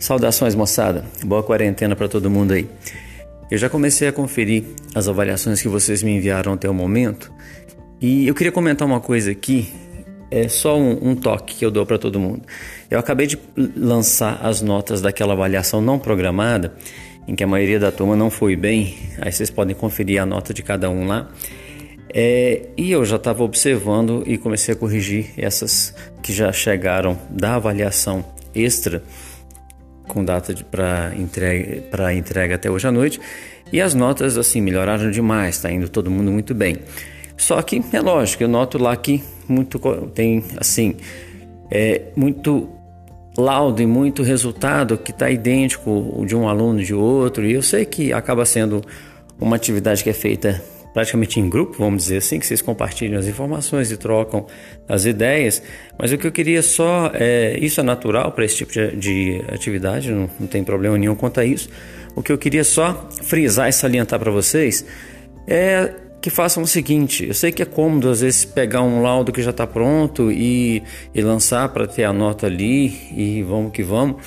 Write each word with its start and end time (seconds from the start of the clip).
Saudações, 0.00 0.54
moçada. 0.54 1.04
Boa 1.22 1.42
quarentena 1.42 1.94
para 1.94 2.08
todo 2.08 2.30
mundo 2.30 2.52
aí. 2.52 2.66
Eu 3.50 3.58
já 3.58 3.68
comecei 3.68 4.08
a 4.08 4.12
conferir 4.12 4.64
as 4.94 5.06
avaliações 5.06 5.60
que 5.60 5.68
vocês 5.68 6.02
me 6.02 6.16
enviaram 6.16 6.54
até 6.54 6.70
o 6.70 6.72
momento 6.72 7.30
e 8.00 8.26
eu 8.26 8.34
queria 8.34 8.50
comentar 8.50 8.88
uma 8.88 8.98
coisa 8.98 9.30
aqui. 9.30 9.70
É 10.30 10.48
só 10.48 10.78
um, 10.78 11.10
um 11.10 11.14
toque 11.14 11.56
que 11.56 11.66
eu 11.66 11.70
dou 11.70 11.84
para 11.84 11.98
todo 11.98 12.18
mundo. 12.18 12.40
Eu 12.90 12.98
acabei 12.98 13.26
de 13.26 13.38
lançar 13.76 14.40
as 14.42 14.62
notas 14.62 15.02
daquela 15.02 15.34
avaliação 15.34 15.82
não 15.82 15.98
programada, 15.98 16.72
em 17.28 17.34
que 17.34 17.44
a 17.44 17.46
maioria 17.46 17.78
da 17.78 17.92
turma 17.92 18.16
não 18.16 18.30
foi 18.30 18.56
bem. 18.56 18.96
Aí 19.20 19.30
vocês 19.30 19.50
podem 19.50 19.76
conferir 19.76 20.22
a 20.22 20.24
nota 20.24 20.54
de 20.54 20.62
cada 20.62 20.88
um 20.88 21.06
lá. 21.06 21.28
É, 22.14 22.68
e 22.74 22.90
eu 22.90 23.04
já 23.04 23.16
estava 23.16 23.44
observando 23.44 24.22
e 24.26 24.38
comecei 24.38 24.72
a 24.72 24.76
corrigir 24.76 25.26
essas 25.36 25.94
que 26.22 26.32
já 26.32 26.50
chegaram 26.52 27.18
da 27.28 27.56
avaliação 27.56 28.24
extra 28.54 29.02
com 30.10 30.24
data 30.24 30.54
para 30.70 31.12
entrega, 31.16 31.82
para 31.82 32.14
entrega 32.14 32.54
até 32.56 32.70
hoje 32.70 32.86
à 32.86 32.92
noite. 32.92 33.20
E 33.72 33.80
as 33.80 33.94
notas 33.94 34.36
assim 34.36 34.60
melhoraram 34.60 35.10
demais, 35.10 35.56
está 35.56 35.70
indo 35.70 35.88
todo 35.88 36.10
mundo 36.10 36.30
muito 36.30 36.54
bem. 36.54 36.76
Só 37.36 37.62
que 37.62 37.82
é 37.92 38.00
lógico, 38.00 38.42
eu 38.42 38.48
noto 38.48 38.76
lá 38.76 38.94
que 38.96 39.22
muito 39.48 39.78
tem 40.14 40.44
assim 40.58 40.96
é 41.70 42.02
muito 42.16 42.68
laudo 43.38 43.80
e 43.80 43.86
muito 43.86 44.22
resultado 44.22 44.98
que 44.98 45.12
está 45.12 45.30
idêntico 45.30 46.24
de 46.26 46.34
um 46.34 46.48
aluno 46.48 46.82
de 46.82 46.92
outro. 46.92 47.46
E 47.46 47.52
eu 47.52 47.62
sei 47.62 47.84
que 47.84 48.12
acaba 48.12 48.44
sendo 48.44 48.82
uma 49.40 49.56
atividade 49.56 50.02
que 50.02 50.10
é 50.10 50.12
feita 50.12 50.60
praticamente 50.92 51.38
em 51.38 51.48
grupo, 51.48 51.76
vamos 51.78 52.04
dizer 52.04 52.18
assim, 52.18 52.38
que 52.38 52.46
vocês 52.46 52.60
compartilham 52.60 53.18
as 53.18 53.26
informações 53.26 53.90
e 53.90 53.96
trocam 53.96 54.46
as 54.88 55.04
ideias. 55.04 55.62
Mas 55.98 56.12
o 56.12 56.18
que 56.18 56.26
eu 56.26 56.32
queria 56.32 56.62
só, 56.62 57.10
é, 57.14 57.56
isso 57.60 57.80
é 57.80 57.82
natural 57.82 58.32
para 58.32 58.44
esse 58.44 58.56
tipo 58.56 58.72
de, 58.72 58.96
de 58.96 59.44
atividade, 59.52 60.10
não, 60.10 60.28
não, 60.38 60.46
tem 60.46 60.64
problema 60.64 60.98
nenhum 60.98 61.14
quanto 61.14 61.40
a 61.40 61.44
isso. 61.44 61.68
O 62.14 62.22
que 62.22 62.32
eu 62.32 62.38
queria 62.38 62.64
só 62.64 63.08
frisar 63.22 63.68
e 63.68 63.72
salientar 63.72 64.18
para 64.18 64.30
vocês 64.30 64.84
é 65.46 65.94
que 66.20 66.28
façam 66.28 66.62
o 66.62 66.66
seguinte: 66.66 67.26
eu 67.26 67.34
sei 67.34 67.52
que 67.52 67.62
é 67.62 67.66
cômodo 67.66 68.10
às 68.10 68.20
vezes 68.20 68.44
pegar 68.44 68.82
um 68.82 69.00
laudo 69.00 69.32
que 69.32 69.42
já 69.42 69.50
está 69.50 69.66
pronto 69.66 70.30
e, 70.30 70.82
e 71.14 71.22
lançar 71.22 71.68
para 71.70 71.86
ter 71.86 72.04
a 72.04 72.12
nota 72.12 72.46
ali 72.46 72.88
e 73.16 73.42
vamos 73.42 73.72
que 73.72 73.82
vamos, 73.82 74.22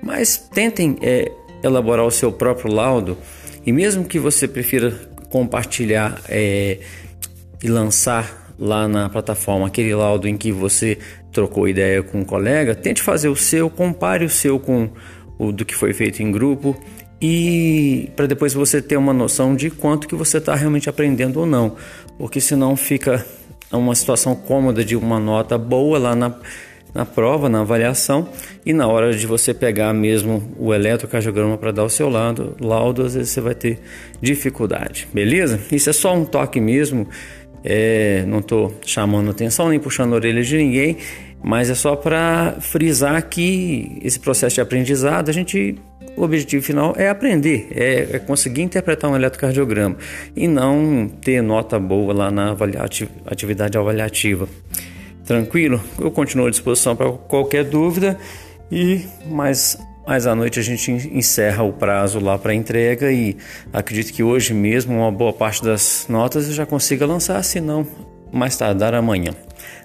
mas 0.00 0.38
tentem 0.38 0.96
é, 1.02 1.30
elaborar 1.62 2.06
o 2.06 2.10
seu 2.10 2.32
próprio 2.32 2.72
laudo. 2.72 3.18
E 3.66 3.72
mesmo 3.72 4.04
que 4.04 4.18
você 4.18 4.46
prefira 4.46 4.92
compartilhar 5.34 6.22
é, 6.28 6.78
e 7.60 7.66
lançar 7.66 8.54
lá 8.56 8.86
na 8.86 9.08
plataforma 9.08 9.66
aquele 9.66 9.92
laudo 9.92 10.28
em 10.28 10.36
que 10.36 10.52
você 10.52 10.96
trocou 11.32 11.66
ideia 11.66 12.04
com 12.04 12.20
um 12.20 12.24
colega, 12.24 12.72
tente 12.72 13.02
fazer 13.02 13.28
o 13.28 13.34
seu, 13.34 13.68
compare 13.68 14.24
o 14.24 14.30
seu 14.30 14.60
com 14.60 14.88
o 15.36 15.50
do 15.50 15.64
que 15.64 15.74
foi 15.74 15.92
feito 15.92 16.22
em 16.22 16.30
grupo 16.30 16.80
e 17.20 18.12
para 18.14 18.26
depois 18.26 18.54
você 18.54 18.80
ter 18.80 18.96
uma 18.96 19.12
noção 19.12 19.56
de 19.56 19.70
quanto 19.70 20.06
que 20.06 20.14
você 20.14 20.38
está 20.38 20.54
realmente 20.54 20.88
aprendendo 20.88 21.40
ou 21.40 21.46
não, 21.46 21.74
porque 22.16 22.40
senão 22.40 22.76
fica 22.76 23.26
uma 23.72 23.96
situação 23.96 24.36
cômoda 24.36 24.84
de 24.84 24.94
uma 24.94 25.18
nota 25.18 25.58
boa 25.58 25.98
lá 25.98 26.14
na 26.14 26.32
na 26.94 27.04
prova, 27.04 27.48
na 27.48 27.62
avaliação, 27.62 28.28
e 28.64 28.72
na 28.72 28.86
hora 28.86 29.12
de 29.12 29.26
você 29.26 29.52
pegar 29.52 29.92
mesmo 29.92 30.54
o 30.56 30.72
eletrocardiograma 30.72 31.58
para 31.58 31.72
dar 31.72 31.84
o 31.84 31.90
seu 31.90 32.08
lado, 32.08 32.56
laudo, 32.60 33.02
às 33.04 33.14
vezes 33.14 33.30
você 33.30 33.40
vai 33.40 33.54
ter 33.54 33.80
dificuldade, 34.20 35.08
beleza? 35.12 35.60
Isso 35.72 35.90
é 35.90 35.92
só 35.92 36.14
um 36.14 36.24
toque 36.24 36.60
mesmo, 36.60 37.08
é, 37.64 38.24
não 38.26 38.38
estou 38.38 38.72
chamando 38.86 39.30
atenção 39.30 39.68
nem 39.68 39.80
puxando 39.80 40.12
a 40.12 40.16
orelha 40.16 40.42
de 40.42 40.56
ninguém, 40.56 40.98
mas 41.42 41.68
é 41.68 41.74
só 41.74 41.96
para 41.96 42.56
frisar 42.60 43.20
que 43.28 43.98
esse 44.02 44.20
processo 44.20 44.54
de 44.54 44.60
aprendizado, 44.60 45.28
a 45.28 45.32
gente, 45.32 45.76
o 46.16 46.22
objetivo 46.22 46.64
final 46.64 46.94
é 46.96 47.08
aprender, 47.08 47.68
é, 47.70 48.16
é 48.16 48.18
conseguir 48.18 48.62
interpretar 48.62 49.10
um 49.10 49.16
eletrocardiograma 49.16 49.96
e 50.34 50.46
não 50.46 51.06
ter 51.20 51.42
nota 51.42 51.78
boa 51.78 52.14
lá 52.14 52.30
na 52.30 52.56
atividade 53.26 53.76
avaliativa. 53.76 54.48
Tranquilo? 55.24 55.82
Eu 55.98 56.10
continuo 56.10 56.46
à 56.46 56.50
disposição 56.50 56.94
para 56.94 57.10
qualquer 57.12 57.64
dúvida 57.64 58.18
e 58.70 59.06
mais 59.26 59.78
mais 60.06 60.26
à 60.26 60.34
noite 60.34 60.60
a 60.60 60.62
gente 60.62 60.90
encerra 60.90 61.62
o 61.62 61.72
prazo 61.72 62.20
lá 62.20 62.36
para 62.36 62.52
entrega 62.52 63.10
e 63.10 63.36
acredito 63.72 64.12
que 64.12 64.22
hoje 64.22 64.52
mesmo 64.52 64.94
uma 64.94 65.10
boa 65.10 65.32
parte 65.32 65.64
das 65.64 66.04
notas 66.10 66.46
eu 66.46 66.52
já 66.52 66.66
consiga 66.66 67.06
lançar, 67.06 67.42
se 67.42 67.58
não 67.58 67.86
mais 68.30 68.54
tardar 68.54 68.92
amanhã. 68.94 69.32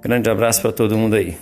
Grande 0.00 0.30
abraço 0.30 0.62
para 0.62 0.70
todo 0.70 0.96
mundo 0.96 1.14
aí. 1.14 1.36